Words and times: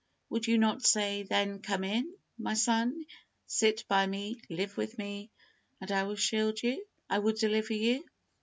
Would 0.31 0.47
you 0.47 0.57
not 0.57 0.83
say, 0.83 1.21
"Then, 1.21 1.59
come 1.59 1.83
in, 1.83 2.11
my 2.35 2.55
son; 2.55 3.05
sit 3.45 3.87
by 3.87 4.07
me, 4.07 4.41
live 4.49 4.75
with 4.75 4.97
me, 4.97 5.29
and 5.79 5.91
I 5.91 6.01
will 6.05 6.15
shield 6.15 6.63
you 6.63 6.83
I 7.07 7.19
will 7.19 7.33
deliver 7.35 7.73
you? 7.75 8.03